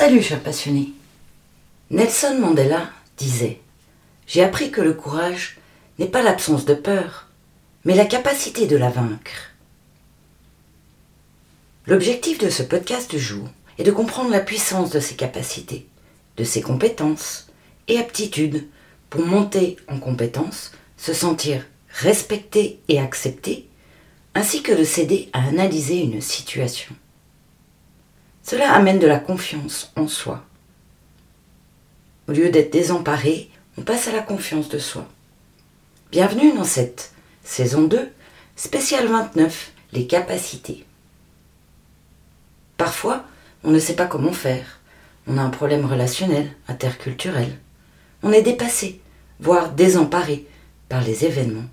Salut 0.00 0.22
chers 0.22 0.40
passionnés. 0.40 0.92
Nelson 1.90 2.36
Mandela 2.38 2.90
disait 3.16 3.60
J'ai 4.26 4.42
appris 4.42 4.70
que 4.70 4.82
le 4.82 4.92
courage 4.92 5.58
n'est 5.98 6.06
pas 6.06 6.20
l'absence 6.20 6.66
de 6.66 6.74
peur, 6.74 7.28
mais 7.84 7.94
la 7.94 8.04
capacité 8.04 8.66
de 8.66 8.76
la 8.76 8.90
vaincre. 8.90 9.54
L'objectif 11.86 12.36
de 12.38 12.50
ce 12.50 12.62
podcast 12.62 13.10
du 13.10 13.18
jour 13.18 13.48
est 13.78 13.84
de 13.84 13.90
comprendre 13.90 14.30
la 14.30 14.40
puissance 14.40 14.90
de 14.90 15.00
ses 15.00 15.14
capacités, 15.14 15.86
de 16.36 16.44
ses 16.44 16.60
compétences 16.60 17.48
et 17.88 17.98
aptitudes 17.98 18.66
pour 19.08 19.24
monter 19.26 19.76
en 19.88 19.98
compétences, 19.98 20.72
se 20.96 21.12
sentir 21.12 21.64
respecté 21.90 22.80
et 22.88 23.00
accepté, 23.00 23.68
ainsi 24.34 24.62
que 24.62 24.72
de 24.72 24.84
s'aider 24.84 25.28
à 25.32 25.44
analyser 25.48 26.00
une 26.00 26.20
situation. 26.20 26.94
Cela 28.42 28.72
amène 28.72 28.98
de 28.98 29.06
la 29.06 29.18
confiance 29.18 29.92
en 29.96 30.08
soi. 30.08 30.44
Au 32.28 32.32
lieu 32.32 32.50
d'être 32.50 32.72
désemparé, 32.72 33.50
on 33.76 33.82
passe 33.82 34.08
à 34.08 34.12
la 34.12 34.22
confiance 34.22 34.68
de 34.68 34.78
soi. 34.78 35.06
Bienvenue 36.12 36.52
dans 36.52 36.64
cette 36.64 37.12
saison 37.44 37.82
2, 37.82 38.10
spéciale 38.56 39.06
29, 39.08 39.72
les 39.92 40.06
capacités. 40.06 40.84
Parfois, 42.76 43.24
on 43.62 43.70
ne 43.70 43.78
sait 43.78 43.94
pas 43.96 44.06
comment 44.06 44.32
faire. 44.32 44.79
On 45.26 45.38
a 45.38 45.42
un 45.42 45.50
problème 45.50 45.84
relationnel, 45.84 46.50
interculturel. 46.68 47.58
On 48.22 48.32
est 48.32 48.42
dépassé, 48.42 49.00
voire 49.38 49.72
désemparé 49.72 50.46
par 50.88 51.02
les 51.02 51.24
événements. 51.24 51.68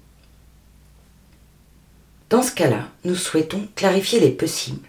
Dans 2.29 2.43
ce 2.43 2.51
cas-là, 2.51 2.89
nous 3.05 3.15
souhaitons 3.15 3.67
clarifier 3.75 4.19
les 4.19 4.31
possibles 4.31 4.87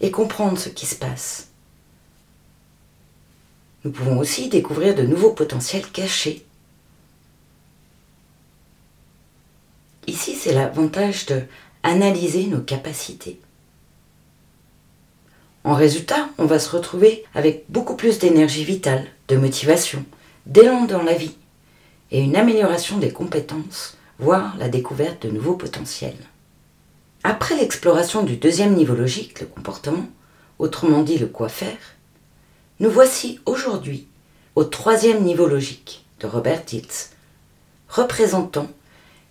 et 0.00 0.10
comprendre 0.10 0.58
ce 0.58 0.68
qui 0.68 0.86
se 0.86 0.94
passe. 0.94 1.48
Nous 3.84 3.90
pouvons 3.90 4.18
aussi 4.18 4.48
découvrir 4.48 4.94
de 4.94 5.02
nouveaux 5.02 5.32
potentiels 5.32 5.86
cachés. 5.86 6.44
Ici, 10.06 10.34
c'est 10.34 10.52
l'avantage 10.52 11.26
de 11.26 11.42
analyser 11.82 12.46
nos 12.46 12.60
capacités. 12.60 13.40
En 15.66 15.74
résultat, 15.74 16.28
on 16.38 16.44
va 16.44 16.60
se 16.60 16.70
retrouver 16.70 17.24
avec 17.34 17.64
beaucoup 17.68 17.96
plus 17.96 18.20
d'énergie 18.20 18.62
vitale, 18.62 19.04
de 19.26 19.36
motivation, 19.36 20.04
d'élan 20.46 20.84
dans 20.84 21.02
la 21.02 21.14
vie 21.14 21.34
et 22.12 22.20
une 22.20 22.36
amélioration 22.36 22.98
des 22.98 23.10
compétences, 23.10 23.98
voire 24.20 24.56
la 24.58 24.68
découverte 24.68 25.26
de 25.26 25.32
nouveaux 25.32 25.56
potentiels. 25.56 26.14
Après 27.24 27.56
l'exploration 27.56 28.22
du 28.22 28.36
deuxième 28.36 28.74
niveau 28.74 28.94
logique, 28.94 29.40
le 29.40 29.46
comportement, 29.46 30.06
autrement 30.60 31.02
dit 31.02 31.18
le 31.18 31.26
quoi 31.26 31.48
faire, 31.48 31.96
nous 32.78 32.88
voici 32.88 33.40
aujourd'hui 33.44 34.06
au 34.54 34.62
troisième 34.62 35.24
niveau 35.24 35.48
logique 35.48 36.04
de 36.20 36.28
Robert 36.28 36.62
Dills, 36.64 37.10
représentant 37.88 38.68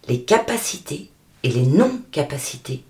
les 0.09 0.23
capacités 0.23 1.09
et 1.43 1.49
les 1.49 1.65
non-capacités. 1.65 2.83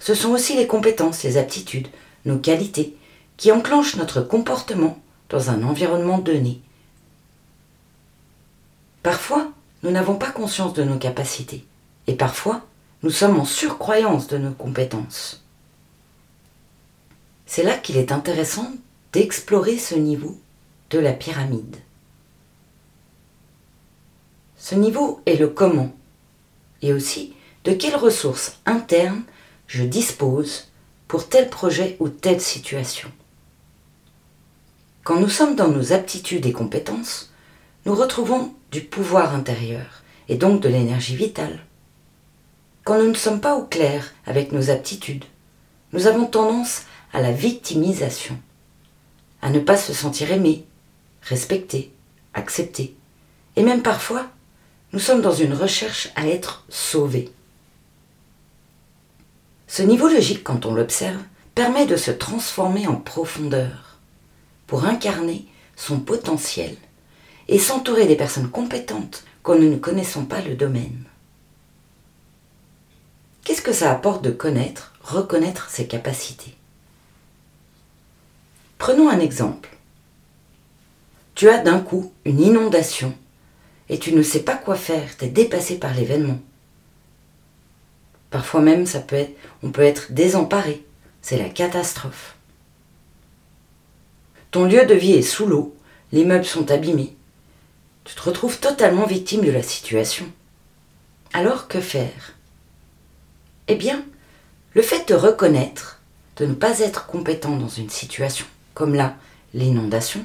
Ce 0.00 0.14
sont 0.14 0.30
aussi 0.30 0.56
les 0.56 0.66
compétences, 0.66 1.24
les 1.24 1.36
aptitudes, 1.36 1.88
nos 2.26 2.38
qualités 2.38 2.94
qui 3.36 3.50
enclenchent 3.52 3.96
notre 3.96 4.20
comportement 4.20 4.98
dans 5.30 5.50
un 5.50 5.62
environnement 5.62 6.18
donné. 6.18 6.60
Parfois, 9.02 9.50
nous 9.82 9.90
n'avons 9.90 10.16
pas 10.16 10.30
conscience 10.30 10.74
de 10.74 10.82
nos 10.82 10.98
capacités 10.98 11.64
et 12.06 12.14
parfois, 12.14 12.62
nous 13.02 13.10
sommes 13.10 13.38
en 13.38 13.44
surcroyance 13.44 14.26
de 14.26 14.38
nos 14.38 14.52
compétences. 14.52 15.42
C'est 17.46 17.62
là 17.62 17.76
qu'il 17.76 17.96
est 17.96 18.12
intéressant 18.12 18.72
d'explorer 19.12 19.78
ce 19.78 19.94
niveau 19.94 20.38
de 20.90 20.98
la 20.98 21.12
pyramide. 21.12 21.76
Ce 24.56 24.74
niveau 24.74 25.20
est 25.26 25.36
le 25.36 25.48
comment 25.48 25.92
et 26.82 26.92
aussi 26.92 27.34
de 27.64 27.72
quelles 27.72 27.96
ressources 27.96 28.58
internes 28.66 29.22
je 29.66 29.84
dispose 29.84 30.68
pour 31.08 31.28
tel 31.28 31.48
projet 31.48 31.96
ou 32.00 32.08
telle 32.08 32.40
situation. 32.40 33.10
Quand 35.04 35.20
nous 35.20 35.28
sommes 35.28 35.54
dans 35.54 35.68
nos 35.68 35.92
aptitudes 35.92 36.46
et 36.46 36.52
compétences, 36.52 37.32
nous 37.84 37.94
retrouvons 37.94 38.52
du 38.72 38.80
pouvoir 38.80 39.34
intérieur 39.34 40.02
et 40.28 40.36
donc 40.36 40.60
de 40.60 40.68
l'énergie 40.68 41.14
vitale. 41.14 41.60
Quand 42.84 42.98
nous 42.98 43.08
ne 43.08 43.14
sommes 43.14 43.40
pas 43.40 43.56
au 43.56 43.64
clair 43.64 44.12
avec 44.26 44.52
nos 44.52 44.70
aptitudes, 44.70 45.24
nous 45.92 46.08
avons 46.08 46.26
tendance 46.26 46.82
à 47.12 47.20
la 47.20 47.30
victimisation, 47.30 48.36
à 49.42 49.50
ne 49.50 49.60
pas 49.60 49.76
se 49.76 49.92
sentir 49.92 50.32
aimé, 50.32 50.64
respecté, 51.22 51.92
accepté. 52.34 52.96
Et 53.54 53.62
même 53.62 53.82
parfois, 53.82 54.26
nous 54.92 54.98
sommes 54.98 55.22
dans 55.22 55.32
une 55.32 55.54
recherche 55.54 56.10
à 56.16 56.26
être 56.26 56.64
sauvés. 56.68 57.30
Ce 59.66 59.82
niveau 59.82 60.08
logique, 60.08 60.44
quand 60.44 60.66
on 60.66 60.74
l'observe, 60.74 61.20
permet 61.54 61.86
de 61.86 61.96
se 61.96 62.10
transformer 62.10 62.86
en 62.86 62.96
profondeur 62.96 63.98
pour 64.66 64.84
incarner 64.84 65.46
son 65.76 66.00
potentiel 66.00 66.76
et 67.48 67.58
s'entourer 67.58 68.06
des 68.06 68.16
personnes 68.16 68.50
compétentes 68.50 69.24
quand 69.42 69.56
nous 69.56 69.70
ne 69.70 69.76
connaissons 69.76 70.24
pas 70.24 70.40
le 70.40 70.54
domaine. 70.54 71.04
Qu'est-ce 73.44 73.62
que 73.62 73.72
ça 73.72 73.92
apporte 73.92 74.24
de 74.24 74.30
connaître, 74.30 74.92
reconnaître 75.02 75.70
ses 75.70 75.86
capacités? 75.86 76.56
Prenons 78.78 79.08
un 79.08 79.20
exemple. 79.20 79.70
Tu 81.34 81.48
as 81.48 81.58
d'un 81.58 81.78
coup 81.78 82.12
une 82.24 82.40
inondation 82.40 83.14
et 83.88 83.98
tu 83.98 84.12
ne 84.12 84.22
sais 84.22 84.42
pas 84.42 84.56
quoi 84.56 84.74
faire, 84.74 85.16
tu 85.16 85.26
es 85.26 85.28
dépassé 85.28 85.78
par 85.78 85.94
l'événement. 85.94 86.38
Parfois 88.30 88.60
même, 88.60 88.86
ça 88.86 89.00
peut 89.00 89.26
on 89.62 89.70
peut 89.70 89.82
être 89.82 90.12
désemparé, 90.12 90.84
c'est 91.22 91.38
la 91.38 91.48
catastrophe. 91.48 92.36
Ton 94.50 94.64
lieu 94.64 94.86
de 94.86 94.94
vie 94.94 95.12
est 95.12 95.22
sous 95.22 95.46
l'eau, 95.46 95.76
les 96.12 96.24
meubles 96.24 96.44
sont 96.44 96.70
abîmés. 96.70 97.16
Tu 98.04 98.14
te 98.14 98.22
retrouves 98.22 98.58
totalement 98.58 99.06
victime 99.06 99.44
de 99.44 99.50
la 99.50 99.62
situation. 99.62 100.26
Alors 101.32 101.68
que 101.68 101.80
faire? 101.80 102.34
Eh 103.68 103.74
bien, 103.74 104.04
le 104.74 104.82
fait 104.82 105.08
de 105.08 105.14
reconnaître, 105.14 106.00
de 106.36 106.46
ne 106.46 106.54
pas 106.54 106.78
être 106.80 107.06
compétent 107.06 107.56
dans 107.56 107.68
une 107.68 107.90
situation, 107.90 108.46
comme 108.74 108.94
là, 108.94 109.16
l'inondation, 109.54 110.24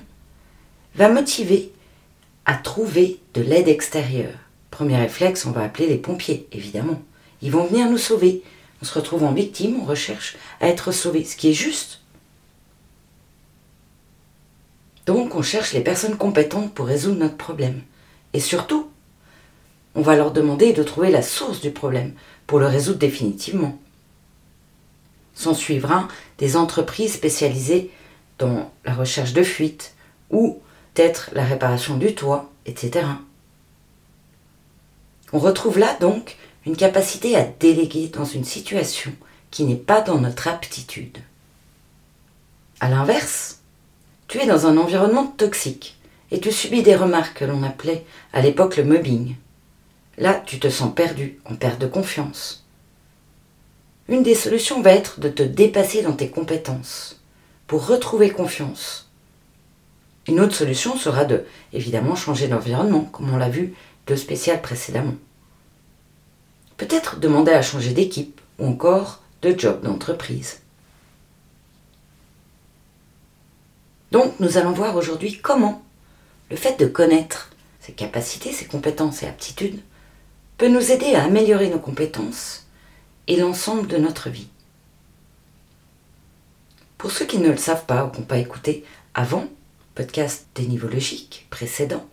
va 0.96 1.10
motiver 1.10 1.72
à 2.46 2.56
trouver 2.56 3.20
de 3.34 3.42
l'aide 3.42 3.68
extérieure. 3.68 4.38
Premier 4.70 4.98
réflexe, 4.98 5.46
on 5.46 5.52
va 5.52 5.64
appeler 5.64 5.88
les 5.88 5.98
pompiers, 5.98 6.48
évidemment. 6.52 7.02
Ils 7.42 7.52
vont 7.52 7.66
venir 7.66 7.90
nous 7.90 7.98
sauver. 7.98 8.44
On 8.82 8.86
se 8.86 8.94
retrouve 8.94 9.24
en 9.24 9.32
victime, 9.32 9.80
on 9.82 9.86
recherche 9.86 10.38
à 10.60 10.68
être 10.68 10.92
sauvé, 10.92 11.24
ce 11.24 11.36
qui 11.36 11.50
est 11.50 11.54
juste. 11.54 12.02
Donc 15.06 15.36
on 15.36 15.42
cherche 15.42 15.74
les 15.74 15.82
personnes 15.82 16.18
compétentes 16.18 16.74
pour 16.74 16.86
résoudre 16.86 17.20
notre 17.20 17.38
problème. 17.38 17.82
Et 18.34 18.40
surtout, 18.40 18.90
on 19.96 20.02
va 20.02 20.16
leur 20.16 20.32
demander 20.32 20.74
de 20.74 20.84
trouver 20.84 21.12
la 21.12 21.22
source 21.22 21.62
du 21.62 21.72
problème 21.72 22.14
pour 22.48 22.60
le 22.60 22.68
résoudre 22.68 23.00
définitivement. 23.00 23.78
S'en 25.34 25.54
suivra 25.54 26.08
des 26.38 26.56
entreprises 26.56 27.14
spécialisées 27.14 27.90
dans 28.38 28.72
la 28.86 28.94
recherche 28.94 29.34
de 29.34 29.44
fuite 29.44 29.94
ou 30.30 30.60
peut-être 30.94 31.30
la 31.34 31.44
réparation 31.44 31.98
du 31.98 32.16
toit, 32.16 32.50
etc. 32.66 33.06
On 35.34 35.40
retrouve 35.40 35.80
là 35.80 35.98
donc 36.00 36.38
une 36.66 36.76
capacité 36.76 37.36
à 37.36 37.44
déléguer 37.44 38.08
dans 38.10 38.26
une 38.26 38.46
situation 38.46 39.12
qui 39.50 39.64
n'est 39.64 39.76
pas 39.76 40.02
dans 40.02 40.20
notre 40.20 40.48
aptitude. 40.48 41.18
A 42.80 42.90
l'inverse, 42.90 43.60
tu 44.28 44.40
es 44.40 44.46
dans 44.46 44.68
un 44.68 44.78
environnement 44.78 45.28
toxique 45.28 45.98
et 46.32 46.40
tu 46.40 46.52
subis 46.52 46.84
des 46.84 46.96
remarques 46.96 47.40
que 47.40 47.46
l'on 47.46 47.64
appelait 47.64 48.06
à 48.34 48.42
l'époque 48.42 48.78
le 48.78 48.86
mobbing. 48.86 49.36
Là, 50.18 50.42
tu 50.46 50.60
te 50.60 50.70
sens 50.70 50.94
perdu, 50.94 51.40
en 51.46 51.56
perte 51.56 51.82
de 51.82 51.88
confiance. 51.88 52.66
Une 54.08 54.24
des 54.24 54.36
solutions 54.36 54.82
va 54.82 54.92
être 54.92 55.20
de 55.20 55.30
te 55.30 55.44
dépasser 55.44 56.02
dans 56.02 56.14
tes 56.14 56.30
compétences 56.30 57.22
pour 57.68 57.88
retrouver 57.88 58.30
confiance. 58.30 59.10
Une 60.28 60.40
autre 60.40 60.56
solution 60.56 60.96
sera 60.96 61.26
de, 61.26 61.46
évidemment, 61.74 62.16
changer 62.16 62.48
d'environnement, 62.48 63.02
comme 63.12 63.34
on 63.34 63.38
l'a 63.38 63.50
vu 63.50 63.74
de 64.08 64.16
spécial 64.16 64.62
précédemment. 64.62 65.16
Peut-être 66.82 67.20
demander 67.20 67.52
à 67.52 67.62
changer 67.62 67.94
d'équipe 67.94 68.42
ou 68.58 68.66
encore 68.66 69.22
de 69.44 69.54
job 69.56 69.84
d'entreprise. 69.84 70.62
Donc 74.12 74.34
nous 74.40 74.58
allons 74.58 74.72
voir 74.72 74.96
aujourd'hui 74.96 75.38
comment 75.38 75.84
le 76.50 76.56
fait 76.56 76.80
de 76.80 76.88
connaître 76.88 77.52
ses 77.82 77.92
capacités, 77.92 78.52
ses 78.52 78.66
compétences 78.66 79.22
et 79.22 79.28
aptitudes 79.28 79.80
peut 80.58 80.70
nous 80.70 80.92
aider 80.92 81.14
à 81.14 81.26
améliorer 81.26 81.70
nos 81.70 81.78
compétences 81.78 82.66
et 83.28 83.36
l'ensemble 83.36 83.86
de 83.86 83.98
notre 83.98 84.32
vie. 84.32 84.48
Pour 86.98 87.12
ceux 87.12 87.26
qui 87.26 87.38
ne 87.38 87.52
le 87.52 87.58
savent 87.58 87.86
pas 87.86 88.06
ou 88.06 88.10
qui 88.10 88.22
n'ont 88.22 88.26
pas 88.26 88.40
écouté 88.40 88.84
avant, 89.14 89.46
podcast 89.94 90.48
des 90.56 90.66
niveaux 90.66 90.90
logiques 90.90 91.46
précédents, 91.52 92.08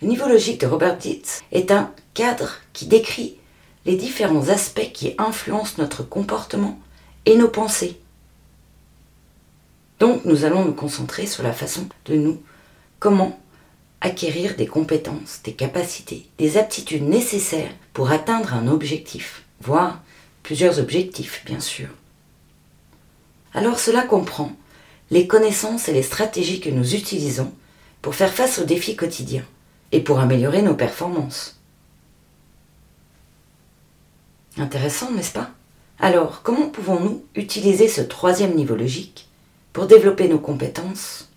le 0.00 0.08
niveau 0.08 0.28
logique 0.28 0.62
de 0.62 0.66
Robert 0.66 0.96
Dietz 0.96 1.42
est 1.52 1.70
un 1.70 1.92
cadre 2.14 2.54
qui 2.72 2.86
décrit 2.86 3.36
les 3.84 3.96
différents 3.96 4.48
aspects 4.48 4.92
qui 4.92 5.14
influencent 5.18 5.74
notre 5.78 6.02
comportement 6.02 6.78
et 7.26 7.36
nos 7.36 7.48
pensées. 7.48 7.98
Donc 9.98 10.24
nous 10.24 10.44
allons 10.44 10.64
nous 10.64 10.72
concentrer 10.72 11.26
sur 11.26 11.42
la 11.42 11.52
façon 11.52 11.88
de 12.06 12.16
nous, 12.16 12.42
comment 12.98 13.38
acquérir 14.00 14.56
des 14.56 14.66
compétences, 14.66 15.40
des 15.44 15.52
capacités, 15.52 16.26
des 16.38 16.58
aptitudes 16.58 17.04
nécessaires 17.04 17.70
pour 17.92 18.10
atteindre 18.10 18.54
un 18.54 18.66
objectif, 18.66 19.44
voire 19.60 20.02
plusieurs 20.42 20.80
objectifs 20.80 21.44
bien 21.44 21.60
sûr. 21.60 21.88
Alors 23.54 23.78
cela 23.78 24.02
comprend 24.02 24.52
les 25.10 25.26
connaissances 25.26 25.88
et 25.88 25.92
les 25.92 26.02
stratégies 26.02 26.60
que 26.60 26.70
nous 26.70 26.94
utilisons 26.94 27.52
pour 28.00 28.14
faire 28.14 28.32
face 28.32 28.58
aux 28.58 28.64
défis 28.64 28.96
quotidiens 28.96 29.44
et 29.92 30.00
pour 30.00 30.18
améliorer 30.18 30.62
nos 30.62 30.74
performances. 30.74 31.61
Intéressant, 34.58 35.10
n'est-ce 35.10 35.32
pas? 35.32 35.50
Alors, 35.98 36.42
comment 36.42 36.68
pouvons-nous 36.68 37.24
utiliser 37.34 37.88
ce 37.88 38.00
troisième 38.00 38.54
niveau 38.54 38.74
logique 38.74 39.28
pour 39.72 39.86
développer 39.86 40.28
nos 40.28 40.38
compétences 40.38 41.30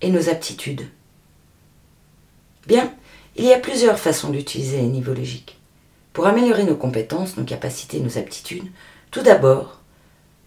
et 0.00 0.10
nos 0.10 0.28
aptitudes? 0.28 0.88
Bien, 2.66 2.92
il 3.36 3.44
y 3.44 3.52
a 3.52 3.58
plusieurs 3.58 3.98
façons 3.98 4.30
d'utiliser 4.30 4.78
les 4.78 4.86
niveaux 4.88 5.14
logiques. 5.14 5.58
Pour 6.12 6.26
améliorer 6.26 6.64
nos 6.64 6.76
compétences, 6.76 7.36
nos 7.36 7.44
capacités, 7.44 8.00
nos 8.00 8.18
aptitudes, 8.18 8.70
tout 9.10 9.22
d'abord, 9.22 9.80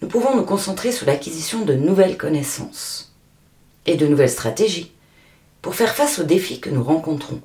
nous 0.01 0.07
pouvons 0.07 0.35
nous 0.35 0.43
concentrer 0.43 0.91
sur 0.91 1.07
l'acquisition 1.07 1.63
de 1.65 1.73
nouvelles 1.73 2.17
connaissances 2.17 3.13
et 3.85 3.95
de 3.95 4.07
nouvelles 4.07 4.29
stratégies 4.29 4.91
pour 5.61 5.75
faire 5.75 5.95
face 5.95 6.19
aux 6.19 6.23
défis 6.23 6.59
que 6.59 6.69
nous 6.69 6.83
rencontrons. 6.83 7.41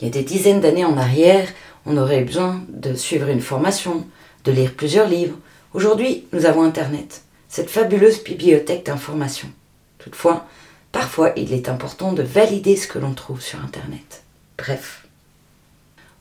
Il 0.00 0.04
y 0.04 0.08
a 0.08 0.12
des 0.12 0.22
dizaines 0.22 0.60
d'années 0.60 0.84
en 0.84 0.96
arrière, 0.96 1.48
on 1.86 1.96
aurait 1.96 2.22
eu 2.22 2.24
besoin 2.24 2.64
de 2.68 2.94
suivre 2.94 3.28
une 3.28 3.40
formation, 3.40 4.06
de 4.44 4.52
lire 4.52 4.74
plusieurs 4.74 5.08
livres. 5.08 5.36
Aujourd'hui, 5.74 6.26
nous 6.32 6.46
avons 6.46 6.62
Internet, 6.62 7.22
cette 7.48 7.70
fabuleuse 7.70 8.24
bibliothèque 8.24 8.86
d'informations. 8.86 9.50
Toutefois, 9.98 10.46
Parfois, 10.92 11.32
il 11.36 11.52
est 11.52 11.68
important 11.68 12.12
de 12.12 12.22
valider 12.22 12.76
ce 12.76 12.88
que 12.88 12.98
l'on 12.98 13.14
trouve 13.14 13.40
sur 13.40 13.62
Internet. 13.62 14.24
Bref. 14.58 15.06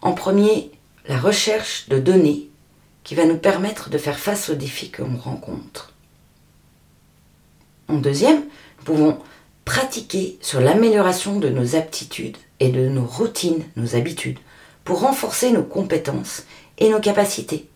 En 0.02 0.14
premier, 0.14 0.72
la 1.08 1.18
recherche 1.18 1.90
de 1.90 1.98
données 1.98 2.50
qui 3.04 3.16
va 3.16 3.26
nous 3.26 3.38
permettre 3.38 3.90
de 3.90 3.98
faire 3.98 4.20
face 4.20 4.50
aux 4.50 4.56
défis 4.56 4.92
que 4.92 5.02
l'on 5.02 5.18
rencontre. 5.18 5.94
En 7.88 7.96
deuxième, 7.96 8.42
nous 8.42 8.84
pouvons 8.86 9.20
pratiquer 9.66 10.38
sur 10.42 10.62
l'amélioration 10.62 11.40
de 11.40 11.50
nos 11.50 11.76
aptitudes 11.76 12.38
et 12.60 12.70
de 12.70 12.88
nos 12.88 13.06
routines, 13.06 13.64
nos 13.76 13.96
habitudes, 13.96 14.40
pour 14.84 15.02
renforcer 15.02 15.52
nos 15.52 15.64
compétences 15.64 16.44
et 16.78 16.90
nos 16.90 17.00
capacités. 17.00 17.68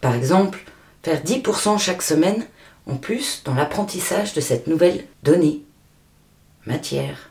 Par 0.00 0.14
exemple, 0.14 0.64
faire 1.02 1.22
10% 1.22 1.78
chaque 1.78 2.02
semaine 2.02 2.46
en 2.86 2.96
plus 2.96 3.42
dans 3.44 3.54
l'apprentissage 3.54 4.34
de 4.34 4.40
cette 4.40 4.66
nouvelle 4.66 5.06
donnée, 5.22 5.62
matière. 6.66 7.30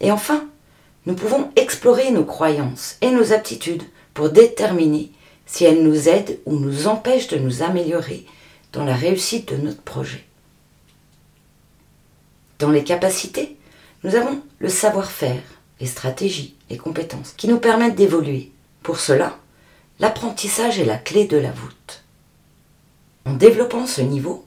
Et 0.00 0.10
enfin, 0.10 0.46
nous 1.06 1.14
pouvons 1.14 1.50
explorer 1.56 2.10
nos 2.10 2.24
croyances 2.24 2.96
et 3.00 3.10
nos 3.10 3.32
aptitudes 3.32 3.82
pour 4.14 4.30
déterminer 4.30 5.10
si 5.46 5.64
elles 5.64 5.82
nous 5.82 6.08
aident 6.08 6.38
ou 6.46 6.56
nous 6.56 6.86
empêchent 6.86 7.28
de 7.28 7.38
nous 7.38 7.62
améliorer 7.62 8.24
dans 8.72 8.84
la 8.84 8.94
réussite 8.94 9.52
de 9.52 9.56
notre 9.56 9.82
projet. 9.82 10.24
Dans 12.58 12.70
les 12.70 12.84
capacités, 12.84 13.56
nous 14.04 14.14
avons 14.16 14.42
le 14.58 14.68
savoir-faire, 14.68 15.42
les 15.80 15.86
stratégies, 15.86 16.56
les 16.70 16.76
compétences 16.76 17.32
qui 17.36 17.48
nous 17.48 17.58
permettent 17.58 17.94
d'évoluer. 17.94 18.50
Pour 18.82 18.98
cela, 18.98 19.38
l'apprentissage 20.00 20.80
est 20.80 20.84
la 20.84 20.98
clé 20.98 21.26
de 21.26 21.36
la 21.36 21.52
voûte. 21.52 22.02
En 23.24 23.34
développant 23.34 23.86
ce 23.86 24.00
niveau, 24.00 24.44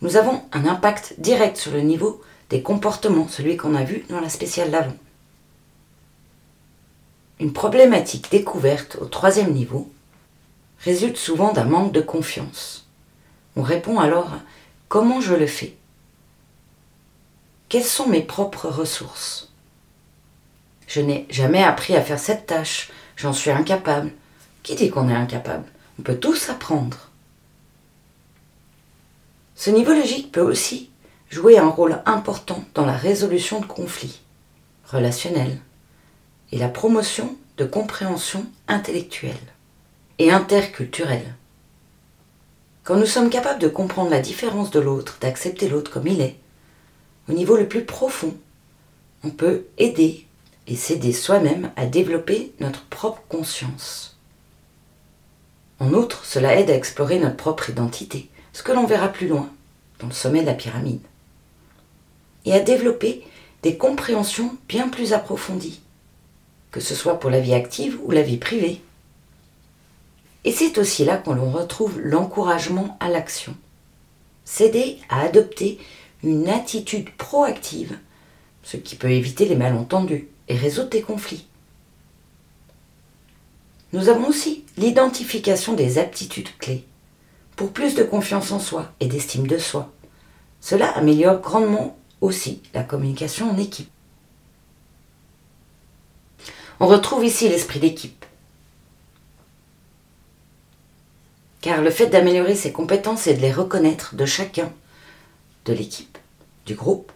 nous 0.00 0.16
avons 0.16 0.42
un 0.52 0.66
impact 0.66 1.16
direct 1.18 1.56
sur 1.56 1.72
le 1.72 1.80
niveau 1.80 2.22
des 2.50 2.62
comportements, 2.62 3.28
celui 3.28 3.56
qu'on 3.56 3.74
a 3.74 3.82
vu 3.82 4.04
dans 4.08 4.20
la 4.20 4.28
spéciale 4.28 4.70
d'avant. 4.70 4.96
Une 7.40 7.52
problématique 7.52 8.30
découverte 8.30 8.96
au 9.00 9.06
troisième 9.06 9.52
niveau 9.52 9.90
résulte 10.80 11.16
souvent 11.16 11.52
d'un 11.52 11.64
manque 11.64 11.92
de 11.92 12.00
confiance. 12.00 12.86
On 13.56 13.62
répond 13.62 13.98
alors 13.98 14.30
comment 14.88 15.20
je 15.20 15.34
le 15.34 15.46
fais? 15.46 15.76
Quelles 17.68 17.84
sont 17.84 18.06
mes 18.06 18.22
propres 18.22 18.68
ressources? 18.68 19.50
Je 20.86 21.02
n'ai 21.02 21.26
jamais 21.28 21.62
appris 21.62 21.94
à 21.94 22.02
faire 22.02 22.18
cette 22.18 22.46
tâche, 22.46 22.90
j'en 23.16 23.34
suis 23.34 23.50
incapable. 23.50 24.10
Qui 24.62 24.74
dit 24.74 24.88
qu'on 24.88 25.10
est 25.10 25.14
incapable? 25.14 25.66
On 25.98 26.02
peut 26.02 26.16
tous 26.16 26.48
apprendre. 26.48 27.10
Ce 29.54 29.68
niveau 29.68 29.92
logique 29.92 30.32
peut 30.32 30.40
aussi 30.40 30.88
jouer 31.30 31.58
un 31.58 31.68
rôle 31.68 32.00
important 32.06 32.64
dans 32.74 32.86
la 32.86 32.96
résolution 32.96 33.60
de 33.60 33.66
conflits 33.66 34.20
relationnels 34.86 35.58
et 36.52 36.58
la 36.58 36.68
promotion 36.68 37.36
de 37.58 37.66
compréhension 37.66 38.46
intellectuelle 38.66 39.36
et 40.18 40.30
interculturelle. 40.30 41.34
Quand 42.84 42.96
nous 42.96 43.04
sommes 43.04 43.28
capables 43.28 43.60
de 43.60 43.68
comprendre 43.68 44.10
la 44.10 44.20
différence 44.20 44.70
de 44.70 44.80
l'autre, 44.80 45.18
d'accepter 45.20 45.68
l'autre 45.68 45.90
comme 45.90 46.06
il 46.06 46.22
est, 46.22 46.38
au 47.28 47.32
niveau 47.32 47.56
le 47.56 47.68
plus 47.68 47.84
profond, 47.84 48.34
on 49.24 49.30
peut 49.30 49.66
aider 49.76 50.26
et 50.66 50.76
s'aider 50.76 51.12
soi-même 51.12 51.70
à 51.76 51.86
développer 51.86 52.52
notre 52.60 52.84
propre 52.84 53.22
conscience. 53.28 54.16
En 55.80 55.92
outre, 55.92 56.24
cela 56.24 56.56
aide 56.58 56.70
à 56.70 56.74
explorer 56.74 57.18
notre 57.18 57.36
propre 57.36 57.70
identité, 57.70 58.28
ce 58.52 58.62
que 58.62 58.72
l'on 58.72 58.86
verra 58.86 59.08
plus 59.08 59.28
loin, 59.28 59.48
dans 60.00 60.08
le 60.08 60.12
sommet 60.12 60.40
de 60.40 60.46
la 60.46 60.54
pyramide, 60.54 61.00
et 62.44 62.52
à 62.52 62.60
développer 62.60 63.24
des 63.62 63.76
compréhensions 63.76 64.56
bien 64.68 64.88
plus 64.88 65.12
approfondies, 65.12 65.80
que 66.70 66.80
ce 66.80 66.94
soit 66.94 67.18
pour 67.18 67.30
la 67.30 67.40
vie 67.40 67.54
active 67.54 67.98
ou 68.04 68.10
la 68.10 68.22
vie 68.22 68.36
privée. 68.36 68.80
Et 70.44 70.52
c'est 70.52 70.78
aussi 70.78 71.04
là 71.04 71.16
qu'on 71.16 71.50
retrouve 71.50 72.00
l'encouragement 72.00 72.96
à 73.00 73.08
l'action. 73.08 73.54
S'aider 74.44 74.98
à 75.08 75.20
adopter 75.20 75.78
une 76.22 76.48
attitude 76.48 77.10
proactive, 77.16 77.98
ce 78.62 78.76
qui 78.76 78.96
peut 78.96 79.10
éviter 79.10 79.46
les 79.46 79.56
malentendus 79.56 80.28
et 80.48 80.56
résoudre 80.56 80.90
des 80.90 81.02
conflits. 81.02 81.46
Nous 83.92 84.08
avons 84.08 84.28
aussi 84.28 84.64
l'identification 84.76 85.74
des 85.74 85.98
aptitudes 85.98 86.56
clés 86.58 86.84
pour 87.56 87.72
plus 87.72 87.94
de 87.94 88.02
confiance 88.02 88.52
en 88.52 88.60
soi 88.60 88.92
et 89.00 89.06
d'estime 89.06 89.46
de 89.46 89.58
soi. 89.58 89.90
Cela 90.60 90.90
améliore 90.90 91.40
grandement 91.40 91.96
aussi 92.20 92.62
la 92.74 92.82
communication 92.82 93.50
en 93.50 93.56
équipe. 93.56 93.90
On 96.80 96.86
retrouve 96.86 97.24
ici 97.24 97.48
l'esprit 97.48 97.80
d'équipe. 97.80 98.24
Car 101.60 101.82
le 101.82 101.90
fait 101.90 102.06
d'améliorer 102.06 102.54
ses 102.54 102.70
compétences 102.70 103.26
et 103.26 103.34
de 103.34 103.40
les 103.40 103.52
reconnaître 103.52 104.14
de 104.14 104.24
chacun, 104.24 104.72
de 105.68 105.74
l'équipe, 105.74 106.18
du 106.66 106.74
groupe, 106.74 107.12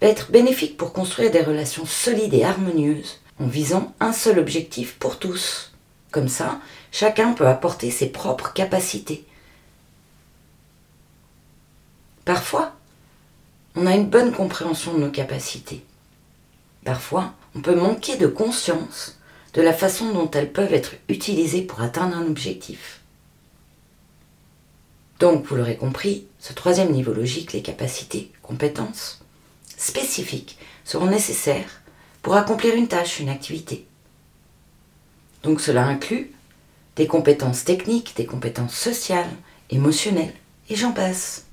va 0.00 0.08
être 0.08 0.32
bénéfique 0.32 0.76
pour 0.76 0.92
construire 0.92 1.30
des 1.30 1.42
relations 1.42 1.86
solides 1.86 2.34
et 2.34 2.44
harmonieuses 2.44 3.20
en 3.38 3.46
visant 3.46 3.94
un 4.00 4.12
seul 4.12 4.38
objectif 4.38 4.96
pour 4.98 5.18
tous. 5.18 5.72
Comme 6.10 6.28
ça, 6.28 6.60
chacun 6.90 7.32
peut 7.32 7.46
apporter 7.46 7.90
ses 7.90 8.08
propres 8.08 8.52
capacités. 8.52 9.24
Parfois, 12.24 12.72
on 13.76 13.86
a 13.86 13.94
une 13.94 14.08
bonne 14.08 14.32
compréhension 14.32 14.94
de 14.94 15.00
nos 15.00 15.10
capacités. 15.10 15.84
Parfois, 16.84 17.34
on 17.54 17.60
peut 17.60 17.74
manquer 17.74 18.16
de 18.16 18.26
conscience 18.26 19.18
de 19.52 19.62
la 19.62 19.72
façon 19.72 20.12
dont 20.12 20.30
elles 20.30 20.52
peuvent 20.52 20.72
être 20.72 20.92
utilisées 21.08 21.62
pour 21.62 21.82
atteindre 21.82 22.16
un 22.16 22.26
objectif. 22.26 23.00
Donc, 25.24 25.46
vous 25.46 25.56
l'aurez 25.56 25.78
compris, 25.78 26.26
ce 26.38 26.52
troisième 26.52 26.92
niveau 26.92 27.14
logique, 27.14 27.54
les 27.54 27.62
capacités, 27.62 28.30
compétences 28.42 29.24
spécifiques 29.74 30.58
seront 30.84 31.06
nécessaires 31.06 31.80
pour 32.20 32.34
accomplir 32.34 32.74
une 32.74 32.88
tâche, 32.88 33.20
une 33.20 33.30
activité. 33.30 33.86
Donc 35.42 35.62
cela 35.62 35.86
inclut 35.86 36.30
des 36.96 37.06
compétences 37.06 37.64
techniques, 37.64 38.14
des 38.18 38.26
compétences 38.26 38.76
sociales, 38.76 39.30
émotionnelles, 39.70 40.34
Et 40.68 40.76
j'en 40.76 40.92
passe. 40.92 41.46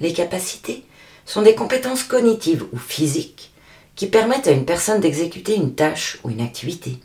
Les 0.00 0.12
capacités 0.12 0.84
sont 1.26 1.42
des 1.42 1.54
compétences 1.54 2.02
cognitives 2.02 2.66
ou 2.72 2.76
physiques 2.76 3.52
qui 3.94 4.08
permettent 4.08 4.48
à 4.48 4.50
une 4.50 4.66
personne 4.66 5.00
d'exécuter 5.00 5.54
une 5.54 5.76
tâche 5.76 6.18
ou 6.24 6.30
une 6.30 6.40
activité. 6.40 6.98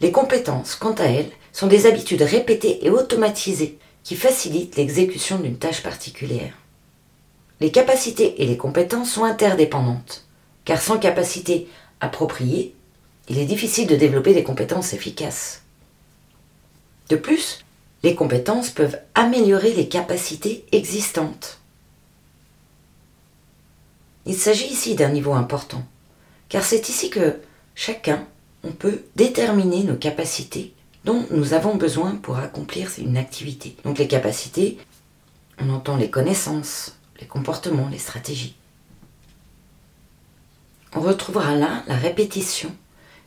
Les 0.00 0.12
compétences, 0.12 0.76
quant 0.76 0.94
à 0.94 1.04
elles, 1.04 1.32
sont 1.56 1.68
des 1.68 1.86
habitudes 1.86 2.20
répétées 2.20 2.84
et 2.84 2.90
automatisées 2.90 3.78
qui 4.04 4.14
facilitent 4.14 4.76
l'exécution 4.76 5.38
d'une 5.38 5.56
tâche 5.56 5.82
particulière. 5.82 6.52
Les 7.60 7.70
capacités 7.70 8.42
et 8.42 8.46
les 8.46 8.58
compétences 8.58 9.12
sont 9.12 9.24
interdépendantes, 9.24 10.26
car 10.66 10.78
sans 10.82 10.98
capacité 10.98 11.66
appropriée, 12.02 12.74
il 13.30 13.38
est 13.38 13.46
difficile 13.46 13.86
de 13.86 13.96
développer 13.96 14.34
des 14.34 14.42
compétences 14.42 14.92
efficaces. 14.92 15.62
De 17.08 17.16
plus, 17.16 17.64
les 18.02 18.14
compétences 18.14 18.68
peuvent 18.68 19.00
améliorer 19.14 19.72
les 19.72 19.88
capacités 19.88 20.66
existantes. 20.72 21.58
Il 24.26 24.36
s'agit 24.36 24.68
ici 24.68 24.94
d'un 24.94 25.08
niveau 25.08 25.32
important, 25.32 25.82
car 26.50 26.64
c'est 26.64 26.90
ici 26.90 27.08
que 27.08 27.40
chacun, 27.74 28.26
on 28.62 28.72
peut 28.72 29.04
déterminer 29.16 29.84
nos 29.84 29.96
capacités 29.96 30.74
dont 31.06 31.24
nous 31.30 31.54
avons 31.54 31.76
besoin 31.76 32.16
pour 32.16 32.36
accomplir 32.36 32.90
une 32.98 33.16
activité. 33.16 33.76
Donc 33.84 33.98
les 33.98 34.08
capacités, 34.08 34.76
on 35.58 35.70
entend 35.70 35.96
les 35.96 36.10
connaissances, 36.10 36.98
les 37.20 37.28
comportements, 37.28 37.88
les 37.88 37.98
stratégies. 37.98 38.56
On 40.94 41.00
retrouvera 41.00 41.54
là 41.54 41.84
la 41.86 41.94
répétition 41.96 42.74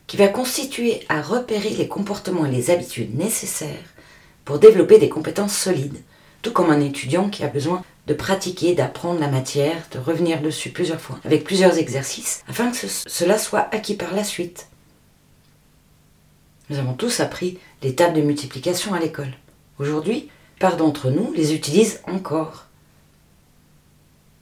qui 0.06 0.18
va 0.18 0.28
constituer 0.28 1.06
à 1.08 1.22
repérer 1.22 1.70
les 1.70 1.88
comportements 1.88 2.44
et 2.44 2.50
les 2.50 2.70
habitudes 2.70 3.16
nécessaires 3.16 3.94
pour 4.44 4.58
développer 4.58 4.98
des 4.98 5.08
compétences 5.08 5.56
solides, 5.56 6.02
tout 6.42 6.52
comme 6.52 6.70
un 6.70 6.80
étudiant 6.80 7.30
qui 7.30 7.44
a 7.44 7.48
besoin 7.48 7.82
de 8.06 8.12
pratiquer, 8.12 8.74
d'apprendre 8.74 9.20
la 9.20 9.28
matière, 9.28 9.86
de 9.92 9.98
revenir 9.98 10.42
dessus 10.42 10.70
plusieurs 10.70 11.00
fois, 11.00 11.18
avec 11.24 11.44
plusieurs 11.44 11.78
exercices, 11.78 12.42
afin 12.46 12.72
que 12.72 12.88
cela 12.88 13.38
soit 13.38 13.68
acquis 13.72 13.94
par 13.94 14.14
la 14.14 14.24
suite. 14.24 14.66
Nous 16.70 16.78
avons 16.78 16.94
tous 16.94 17.18
appris 17.18 17.58
les 17.82 17.94
tables 17.94 18.16
de 18.16 18.22
multiplication 18.22 18.94
à 18.94 19.00
l'école. 19.00 19.32
Aujourd'hui, 19.78 20.28
part 20.58 20.76
d'entre 20.76 21.10
nous 21.10 21.32
les 21.32 21.54
utilisent 21.54 22.00
encore. 22.06 22.66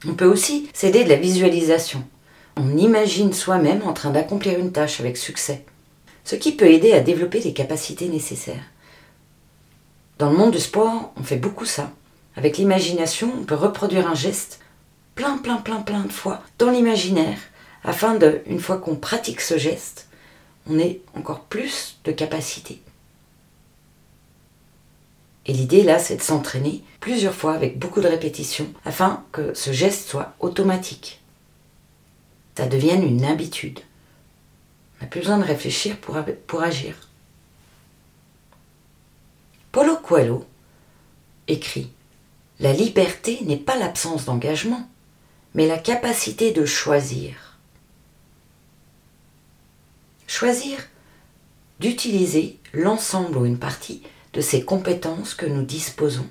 On 0.06 0.14
peut 0.14 0.26
aussi 0.26 0.68
s'aider 0.72 1.04
de 1.04 1.08
la 1.08 1.16
visualisation. 1.16 2.04
On 2.56 2.76
imagine 2.76 3.32
soi-même 3.32 3.82
en 3.84 3.92
train 3.92 4.10
d'accomplir 4.10 4.58
une 4.58 4.72
tâche 4.72 5.00
avec 5.00 5.16
succès, 5.16 5.64
ce 6.24 6.34
qui 6.34 6.52
peut 6.52 6.70
aider 6.70 6.92
à 6.92 7.00
développer 7.00 7.40
les 7.40 7.52
capacités 7.52 8.08
nécessaires. 8.08 8.64
Dans 10.18 10.30
le 10.30 10.36
monde 10.36 10.52
du 10.52 10.58
sport, 10.58 11.12
on 11.16 11.22
fait 11.22 11.36
beaucoup 11.36 11.64
ça. 11.64 11.92
Avec 12.34 12.58
l'imagination, 12.58 13.32
on 13.40 13.44
peut 13.44 13.54
reproduire 13.54 14.08
un 14.08 14.14
geste 14.14 14.60
plein, 15.14 15.38
plein, 15.38 15.56
plein, 15.56 15.80
plein 15.80 16.02
de 16.02 16.12
fois 16.12 16.42
dans 16.58 16.70
l'imaginaire, 16.70 17.38
afin 17.82 18.14
de, 18.14 18.40
une 18.46 18.60
fois 18.60 18.78
qu'on 18.78 18.94
pratique 18.94 19.40
ce 19.40 19.58
geste, 19.58 20.08
on 20.68 20.78
ait 20.78 21.00
encore 21.16 21.40
plus 21.40 21.98
de 22.04 22.12
capacité. 22.12 22.80
Et 25.48 25.52
l'idée 25.54 25.82
là, 25.82 25.98
c'est 25.98 26.16
de 26.16 26.22
s'entraîner 26.22 26.82
plusieurs 27.00 27.34
fois 27.34 27.54
avec 27.54 27.78
beaucoup 27.78 28.02
de 28.02 28.06
répétitions 28.06 28.72
afin 28.84 29.24
que 29.32 29.54
ce 29.54 29.72
geste 29.72 30.08
soit 30.08 30.34
automatique. 30.40 31.20
Ça 32.54 32.66
devienne 32.66 33.02
une 33.02 33.24
habitude. 33.24 33.80
On 34.98 35.04
n'a 35.04 35.10
plus 35.10 35.20
besoin 35.20 35.38
de 35.38 35.44
réfléchir 35.44 35.96
pour, 35.96 36.18
pour 36.46 36.62
agir. 36.62 36.94
Paulo 39.72 39.96
Coelho 39.96 40.44
écrit 41.46 41.90
la 42.60 42.72
liberté 42.72 43.38
n'est 43.44 43.56
pas 43.56 43.76
l'absence 43.76 44.24
d'engagement, 44.24 44.88
mais 45.54 45.66
la 45.68 45.78
capacité 45.78 46.52
de 46.52 46.66
choisir. 46.66 47.56
Choisir 50.26 50.78
d'utiliser 51.78 52.58
l'ensemble 52.72 53.38
ou 53.38 53.46
une 53.46 53.58
partie 53.58 54.02
de 54.32 54.40
ces 54.40 54.64
compétences 54.64 55.34
que 55.34 55.46
nous 55.46 55.62
disposons 55.62 56.26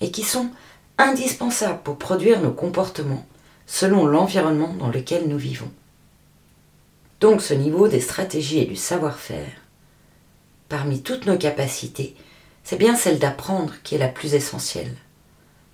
et 0.00 0.10
qui 0.10 0.22
sont 0.22 0.50
indispensables 0.98 1.82
pour 1.82 1.96
produire 1.96 2.40
nos 2.40 2.52
comportements 2.52 3.26
selon 3.66 4.06
l'environnement 4.06 4.74
dans 4.74 4.88
lequel 4.88 5.28
nous 5.28 5.38
vivons. 5.38 5.70
Donc 7.20 7.42
ce 7.42 7.54
niveau 7.54 7.88
des 7.88 8.00
stratégies 8.00 8.58
et 8.58 8.66
du 8.66 8.76
savoir-faire, 8.76 9.52
parmi 10.68 11.02
toutes 11.02 11.26
nos 11.26 11.38
capacités, 11.38 12.14
c'est 12.64 12.78
bien 12.78 12.96
celle 12.96 13.18
d'apprendre 13.18 13.74
qui 13.82 13.94
est 13.94 13.98
la 13.98 14.08
plus 14.08 14.34
essentielle 14.34 14.94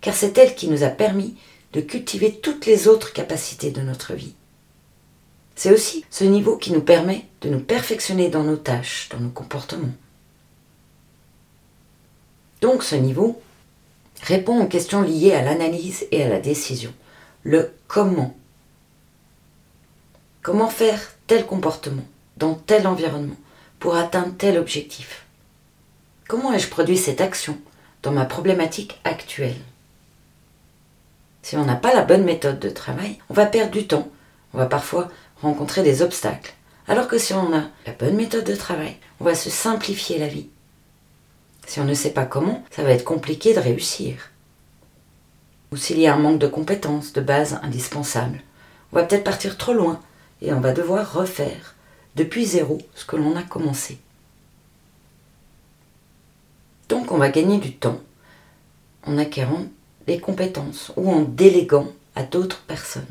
car 0.07 0.15
c'est 0.15 0.39
elle 0.39 0.55
qui 0.55 0.69
nous 0.69 0.85
a 0.85 0.89
permis 0.89 1.35
de 1.73 1.81
cultiver 1.81 2.33
toutes 2.33 2.67
les 2.67 2.87
autres 2.87 3.13
capacités 3.13 3.73
de 3.73 3.81
notre 3.81 4.15
vie. 4.15 4.35
C'est 5.57 5.73
aussi 5.73 6.05
ce 6.11 6.23
niveau 6.23 6.57
qui 6.57 6.71
nous 6.71 6.81
permet 6.81 7.25
de 7.41 7.49
nous 7.49 7.59
perfectionner 7.59 8.29
dans 8.29 8.45
nos 8.45 8.57
tâches, 8.57 9.09
dans 9.11 9.19
nos 9.19 9.31
comportements. 9.31 9.93
Donc 12.67 12.83
ce 12.83 12.97
niveau 12.97 13.41
répond 14.23 14.61
aux 14.61 14.67
questions 14.67 15.01
liées 15.01 15.35
à 15.35 15.43
l'analyse 15.43 16.09
et 16.11 16.25
à 16.25 16.29
la 16.29 16.41
décision. 16.41 16.93
Le 17.45 17.73
comment. 17.87 18.35
Comment 20.43 20.69
faire 20.69 21.01
tel 21.29 21.47
comportement 21.47 22.03
dans 22.39 22.55
tel 22.55 22.89
environnement 22.89 23.37
pour 23.79 23.95
atteindre 23.95 24.35
tel 24.37 24.59
objectif? 24.59 25.27
Comment 26.27 26.53
ai-je 26.53 26.69
produit 26.69 26.97
cette 26.97 27.21
action 27.21 27.57
dans 28.03 28.11
ma 28.11 28.25
problématique 28.25 28.99
actuelle? 29.05 29.55
Si 31.43 31.57
on 31.57 31.65
n'a 31.65 31.77
pas 31.77 31.95
la 31.95 32.03
bonne 32.03 32.25
méthode 32.25 32.59
de 32.59 32.71
travail, 32.71 33.21
on 33.31 33.35
va 33.35 33.47
perdre 33.47 33.71
du 33.71 33.87
temps. 33.87 34.09
On 34.55 34.59
va 34.59 34.67
parfois 34.67 35.09
rencontrer 35.41 35.85
des 35.85 36.03
obstacles. 36.03 36.53
Alors 36.89 37.07
que 37.07 37.19
si 37.19 37.33
on 37.33 37.57
a 37.57 37.63
la 37.87 37.93
bonne 37.93 38.17
méthode 38.17 38.45
de 38.45 38.57
travail, 38.57 38.97
on 39.21 39.25
va 39.25 39.37
se 39.37 39.51
simplifier 39.51 40.19
la 40.19 40.27
vie. 40.27 40.49
Si 41.67 41.81
on 41.81 41.85
ne 41.85 41.95
sait 41.95 42.13
pas 42.13 42.25
comment, 42.25 42.65
ça 42.71 42.85
va 42.85 42.93
être 42.93 43.05
compliqué 43.05 43.53
de 43.53 43.61
réussir. 43.61 44.31
Ou 45.73 45.77
s'il 45.77 45.99
y 45.99 46.07
a 46.07 46.15
un 46.15 46.19
manque 46.19 46.39
de 46.39 46.47
compétences, 46.47 47.13
de 47.13 47.21
base 47.21 47.59
indispensables, 47.63 48.41
on 48.93 48.97
va 48.97 49.05
peut-être 49.05 49.25
partir 49.25 49.59
trop 49.59 49.73
loin 49.73 50.01
et 50.41 50.53
on 50.53 50.61
va 50.61 50.73
devoir 50.73 51.13
refaire 51.13 51.75
depuis 52.15 52.47
zéro 52.47 52.79
ce 52.95 53.05
que 53.05 53.17
l'on 53.17 53.37
a 53.37 53.43
commencé. 53.43 53.99
Donc 56.89 57.11
on 57.11 57.19
va 57.19 57.29
gagner 57.29 57.59
du 57.59 57.75
temps 57.75 58.01
en 59.05 59.19
acquérant 59.19 59.65
des 60.07 60.21
compétences 60.21 60.93
ou 60.97 61.11
en 61.11 61.23
déléguant 61.23 61.89
à 62.15 62.23
d'autres 62.23 62.63
personnes. 62.63 63.05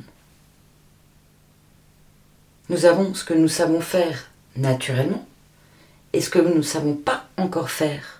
Nous 2.69 2.85
avons 2.85 3.13
ce 3.13 3.25
que 3.25 3.33
nous 3.33 3.49
savons 3.49 3.81
faire 3.81 4.31
naturellement 4.55 5.25
et 6.13 6.21
ce 6.21 6.29
que 6.29 6.39
nous 6.39 6.55
ne 6.55 6.61
savons 6.61 6.95
pas 6.95 7.27
encore 7.37 7.69
faire. 7.69 8.14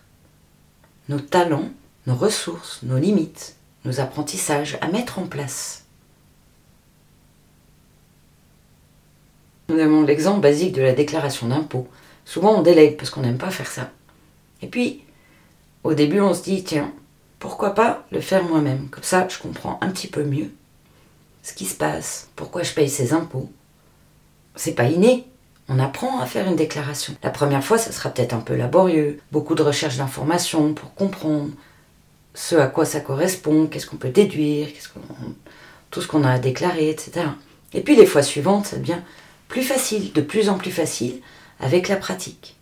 Nos 1.10 1.20
talents, 1.20 1.70
nos 2.08 2.16
ressources, 2.16 2.82
nos 2.84 2.98
limites, 2.98 3.56
nos 3.84 4.00
apprentissages 4.00 4.78
à 4.82 4.88
mettre 4.88 5.20
en 5.20 5.28
place. 5.28 5.84
Nous 9.70 9.80
avons 9.80 10.04
l'exemple 10.04 10.42
basique 10.42 10.74
de 10.74 10.82
la 10.82 10.94
déclaration 10.94 11.48
d'impôt. 11.48 11.88
Souvent 12.24 12.58
on 12.58 12.62
délègue 12.62 12.98
parce 12.98 13.10
qu'on 13.10 13.22
n'aime 13.22 13.38
pas 13.38 13.52
faire 13.52 13.68
ça. 13.68 13.92
Et 14.62 14.68
puis, 14.68 15.04
au 15.84 15.94
début 15.94 16.20
on 16.20 16.34
se 16.34 16.44
dit, 16.44 16.64
tiens, 16.64 16.92
pourquoi 17.40 17.76
pas 17.76 18.06
le 18.12 18.22
faire 18.22 18.44
moi-même? 18.44 18.90
Comme 18.90 19.04
ça, 19.04 19.28
je 19.28 19.38
comprends 19.38 19.78
un 19.82 19.90
petit 19.90 20.08
peu 20.08 20.24
mieux 20.24 20.52
ce 21.46 21.54
qui 21.54 21.66
se 21.66 21.76
passe, 21.76 22.30
pourquoi 22.36 22.64
je 22.64 22.74
paye 22.74 22.90
ces 22.90 23.14
impôts. 23.14 23.52
C'est 24.56 24.74
pas 24.74 24.90
inné. 24.90 25.28
On 25.68 25.80
apprend 25.80 26.20
à 26.20 26.26
faire 26.26 26.48
une 26.48 26.56
déclaration. 26.56 27.16
La 27.24 27.32
première 27.32 27.64
fois, 27.64 27.78
ça 27.78 27.92
sera 27.92 28.10
peut-être 28.10 28.34
un 28.34 28.40
peu 28.40 28.56
laborieux, 28.56 29.20
beaucoup 29.32 29.56
de 29.56 29.64
recherche 29.64 29.98
d'informations 29.98 30.74
pour 30.74 30.94
comprendre 30.94 31.50
ce 32.36 32.56
à 32.56 32.68
quoi 32.68 32.86
ça 32.86 33.00
correspond, 33.00 33.66
qu'est-ce 33.66 33.88
qu'on 33.88 33.96
peut 33.96 34.10
déduire, 34.10 34.68
tout 35.90 36.02
ce 36.02 36.08
qu'on 36.08 36.24
a 36.24 36.32
à 36.32 36.40
déclarer, 36.40 36.90
etc. 36.90 37.28
Et 37.74 37.82
puis 37.82 37.96
les 37.96 38.06
fois 38.06 38.22
suivantes, 38.22 38.68
ça 38.68 38.78
devient 38.78 39.00
plus 39.48 39.64
facile, 39.64 40.14
de 40.14 40.22
plus 40.22 40.50
en 40.50 40.58
plus 40.58 40.72
facile, 40.72 41.22
avec 41.60 41.88
la 41.88 41.96
pratique. 41.96 42.56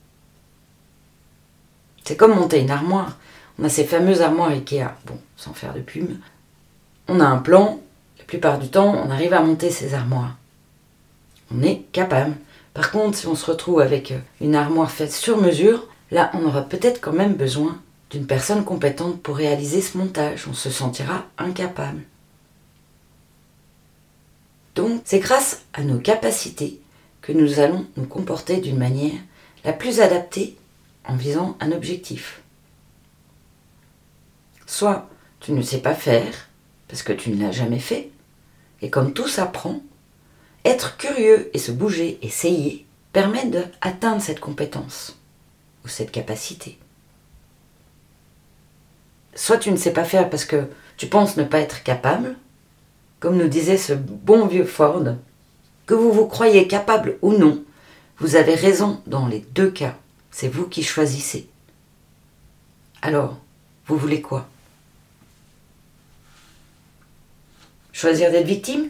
C'est 2.06 2.16
comme 2.16 2.36
monter 2.36 2.60
une 2.60 2.72
armoire. 2.72 3.18
On 3.60 3.64
a 3.64 3.70
ces 3.70 3.84
fameuses 3.84 4.22
armoires 4.22 4.50
Ikea, 4.50 4.96
bon, 5.06 5.18
sans 5.38 5.54
faire 5.54 5.74
de 5.74 5.80
pub. 5.80 6.10
On 7.08 7.20
a 7.20 7.26
un 7.26 7.38
plan, 7.38 7.80
la 8.20 8.26
plupart 8.26 8.60
du 8.60 8.70
temps, 8.70 8.94
on 8.94 9.10
arrive 9.10 9.34
à 9.34 9.42
monter 9.42 9.72
ces 9.72 9.94
armoires. 9.94 10.36
On 11.54 11.62
est 11.62 11.84
capable. 11.92 12.36
Par 12.74 12.92
contre, 12.92 13.18
si 13.18 13.28
on 13.28 13.36
se 13.36 13.46
retrouve 13.46 13.80
avec 13.80 14.12
euh, 14.12 14.20
une 14.42 14.56
armoire 14.56 14.92
faite 14.92 15.12
sur 15.12 15.38
mesure, 15.38 15.88
là, 16.12 16.32
on 16.34 16.46
aura 16.46 16.64
peut-être 16.64 17.02
quand 17.02 17.14
même 17.14 17.36
besoin 17.36 17.80
d'une 18.10 18.26
personne 18.26 18.64
compétente 18.64 19.22
pour 19.22 19.38
réaliser 19.38 19.82
ce 19.82 19.98
montage. 19.98 20.48
On 20.48 20.54
se 20.54 20.70
sentira 20.70 21.26
incapable. 21.38 22.02
Donc, 24.76 25.02
c'est 25.06 25.20
grâce 25.20 25.64
à 25.74 25.84
nos 25.84 26.00
capacités 26.00 26.80
que 27.22 27.32
nous 27.32 27.60
allons 27.60 27.86
nous 27.96 28.06
comporter 28.06 28.58
d'une 28.58 28.78
manière 28.78 29.20
la 29.64 29.74
plus 29.74 30.02
adaptée 30.02 30.58
en 31.06 31.16
visant 31.16 31.58
un 31.60 31.72
objectif. 31.72 32.42
Soit 34.66 35.08
tu 35.40 35.52
ne 35.52 35.62
sais 35.62 35.80
pas 35.80 35.94
faire, 35.94 36.50
parce 36.88 37.04
que 37.04 37.14
tu 37.14 37.30
ne 37.30 37.42
l'as 37.42 37.52
jamais 37.52 37.80
fait, 37.80 38.10
et 38.82 38.90
comme 38.90 39.14
tout 39.14 39.28
s'apprend, 39.28 39.82
être 40.66 40.98
curieux 40.98 41.50
et 41.54 41.60
se 41.60 41.72
bouger, 41.72 42.20
essayer, 42.22 42.86
permet 43.12 43.46
d'atteindre 43.46 44.22
cette 44.22 44.40
compétence 44.40 45.18
ou 45.84 45.88
cette 45.88 46.12
capacité. 46.12 46.78
Soit 49.36 49.58
tu 49.58 49.72
ne 49.72 49.78
sais 49.78 49.94
pas 49.94 50.06
faire 50.06 50.30
parce 50.30 50.46
que 50.46 50.68
tu 50.98 51.08
penses 51.08 51.38
ne 51.38 51.44
pas 51.44 51.60
être 51.60 51.84
capable, 51.84 52.38
comme 53.20 53.38
nous 53.38 53.48
disait 53.48 53.78
ce 53.78 53.94
bon 53.94 54.46
vieux 54.48 54.66
Ford, 54.66 55.04
que 55.86 55.94
vous 55.94 56.12
vous 56.12 56.28
croyez 56.28 56.68
capable 56.68 57.18
ou 57.22 57.34
non, 57.34 57.64
vous 58.18 58.36
avez 58.36 58.56
raison 58.56 59.02
dans 59.08 59.28
les 59.28 59.40
deux 59.40 59.72
cas. 59.72 59.96
C'est 60.32 60.48
vous 60.48 60.68
qui 60.68 60.84
choisissez. 60.84 61.48
Alors, 63.02 63.38
vous 63.88 63.98
voulez 63.98 64.22
quoi? 64.22 64.48
Choisir 67.92 68.32
d'être 68.32 68.48
victime? 68.48 68.90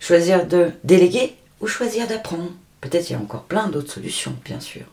Choisir 0.00 0.46
de 0.46 0.72
déléguer 0.84 1.36
Ou 1.60 1.66
choisir 1.66 2.06
d'apprendre 2.06 2.50
Peut-être 2.80 3.10
il 3.10 3.14
y 3.14 3.16
a 3.16 3.20
encore 3.20 3.44
plein 3.44 3.68
d'autres 3.68 3.92
solutions, 3.92 4.36
bien 4.44 4.60
sûr. 4.60 4.84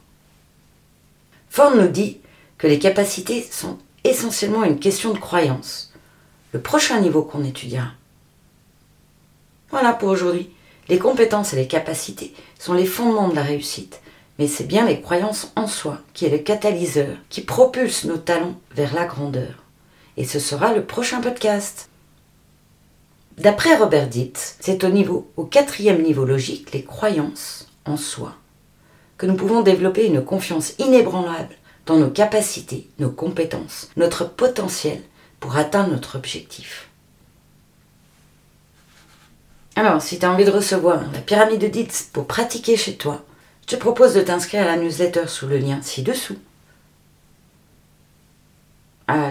Ford 1.50 1.76
nous 1.76 1.88
dit 1.88 2.20
que 2.58 2.68
les 2.68 2.80
capacités 2.80 3.42
sont 3.50 3.78
essentiellement 4.04 4.64
une 4.64 4.80
question 4.80 5.14
de 5.14 5.20
croyance. 5.20 5.94
Le 6.54 6.62
prochain 6.62 7.00
niveau 7.00 7.22
qu'on 7.22 7.44
étudiera. 7.44 7.90
Voilà 9.70 9.94
pour 9.94 10.10
aujourd'hui. 10.10 10.50
Les 10.88 11.00
compétences 11.00 11.54
et 11.54 11.58
les 11.58 11.68
capacités 11.68 12.34
sont 12.60 12.74
les 12.74 12.86
fondements 12.86 13.30
de 13.30 13.36
la 13.36 13.42
réussite, 13.42 14.02
mais 14.38 14.48
c'est 14.48 14.68
bien 14.68 14.86
les 14.86 15.02
croyances 15.02 15.52
en 15.56 15.68
soi 15.68 16.00
qui 16.14 16.26
est 16.26 16.30
le 16.30 16.38
catalyseur 16.38 17.18
qui 17.30 17.42
propulse 17.42 18.06
nos 18.06 18.18
talents 18.18 18.60
vers 18.76 18.94
la 18.94 19.06
grandeur. 19.06 19.64
Et 20.18 20.26
ce 20.26 20.40
sera 20.40 20.74
le 20.74 20.84
prochain 20.84 21.22
podcast. 21.22 21.90
D'après 23.46 23.76
Robert 23.76 24.08
Dietz, 24.08 24.58
c'est 24.60 24.84
au 24.84 25.44
quatrième 25.44 26.02
niveau 26.02 26.26
logique, 26.26 26.72
les 26.72 26.84
croyances 26.84 27.68
en 27.86 27.96
soi, 27.96 28.34
que 29.20 29.28
nous 29.28 29.36
pouvons 29.36 29.62
développer 29.62 30.08
une 30.08 30.26
confiance 30.26 30.74
inébranlable 30.80 31.54
dans 31.86 31.98
nos 31.98 32.10
capacités, 32.10 32.90
nos 32.98 33.12
compétences, 33.12 33.92
notre 33.98 34.28
potentiel 34.28 35.00
pour 35.40 35.58
atteindre 35.58 35.92
notre 35.92 36.16
objectif. 36.16 36.90
Alors, 39.76 40.02
si 40.02 40.18
tu 40.18 40.26
as 40.26 40.32
envie 40.32 40.46
de 40.46 40.50
recevoir 40.50 41.04
la 41.14 41.20
pyramide 41.20 41.62
de 41.62 41.68
Dietz 41.68 42.10
pour 42.12 42.26
pratiquer 42.26 42.78
chez 42.78 42.96
toi, 42.96 43.24
je 43.70 43.76
te 43.76 43.80
propose 43.80 44.16
de 44.16 44.22
t'inscrire 44.22 44.64
à 44.64 44.76
la 44.76 44.78
newsletter 44.78 45.28
sous 45.28 45.46
le 45.46 45.60
lien 45.60 45.84
ci-dessous. 45.84 46.40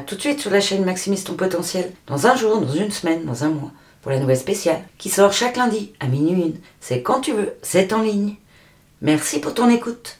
Tout 0.06 0.14
de 0.14 0.20
suite 0.20 0.40
sur 0.40 0.52
la 0.52 0.60
chaîne 0.60 0.84
Maximise 0.84 1.24
ton 1.24 1.34
potentiel, 1.34 1.90
dans 2.06 2.28
un 2.28 2.36
jour, 2.36 2.60
dans 2.60 2.74
une 2.74 2.92
semaine, 2.92 3.24
dans 3.24 3.42
un 3.42 3.48
mois, 3.48 3.72
pour 4.04 4.12
la 4.12 4.18
nouvelle 4.18 4.36
spéciale, 4.36 4.82
qui 4.98 5.08
sort 5.08 5.32
chaque 5.32 5.56
lundi 5.56 5.94
à 5.98 6.08
minuit. 6.08 6.60
C'est 6.78 7.00
quand 7.00 7.22
tu 7.22 7.32
veux, 7.32 7.54
c'est 7.62 7.94
en 7.94 8.02
ligne. 8.02 8.34
Merci 9.00 9.40
pour 9.40 9.54
ton 9.54 9.70
écoute. 9.70 10.18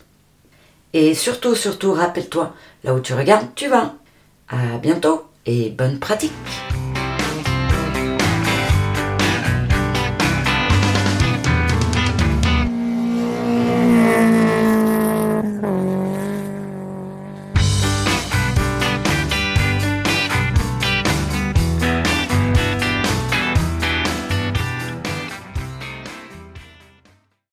Et 0.95 1.13
surtout, 1.13 1.55
surtout, 1.55 1.93
rappelle-toi, 1.93 2.55
là 2.83 2.95
où 2.95 3.01
tu 3.01 3.13
regardes, 3.13 3.55
tu 3.55 3.69
vas. 3.69 3.95
À 4.49 4.79
bientôt 4.79 5.25
et 5.45 5.69
bonne 5.69 5.99
pratique 5.99 6.33